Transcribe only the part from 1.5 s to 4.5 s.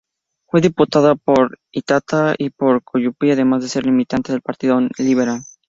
Itata y por Collipulli además de ser militante del